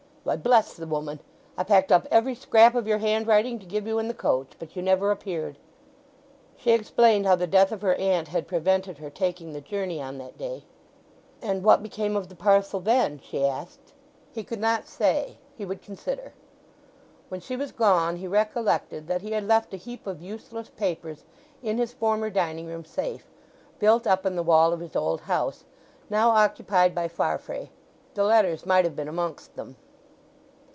[0.23, 4.07] "Why, bless the woman!—I packed up every scrap of your handwriting to give you in
[4.07, 5.57] the coach—but you never appeared."
[6.55, 10.19] She explained how the death of her aunt had prevented her taking the journey on
[10.19, 10.63] that day.
[11.41, 13.93] "And what became of the parcel then?" she asked.
[14.31, 16.33] He could not say—he would consider.
[17.29, 21.25] When she was gone he recollected that he had left a heap of useless papers
[21.63, 26.93] in his former dining room safe—built up in the wall of his old house—now occupied
[26.93, 27.71] by Farfrae.
[28.13, 29.77] The letters might have been amongst them.